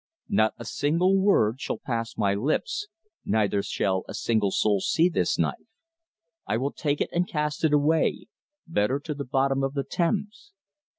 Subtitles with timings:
[0.29, 2.87] "Not a single word shall pass my lips,
[3.23, 5.69] neither shall a single soul see this knife.
[6.47, 8.25] I will take it and cast it away
[8.65, 10.53] better to the bottom of the Thames.